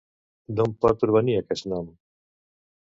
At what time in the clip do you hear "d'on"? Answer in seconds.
0.59-0.73